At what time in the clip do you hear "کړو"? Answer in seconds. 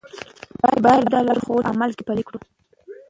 2.27-2.39